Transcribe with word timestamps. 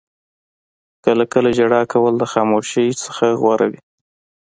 •کله 1.05 1.23
کله 1.33 1.49
ژړا 1.57 1.81
کول 1.93 2.13
د 2.17 2.23
خاموشۍ 2.31 2.87
نه 3.19 3.29
غوره 3.39 3.67
وي. 3.71 3.81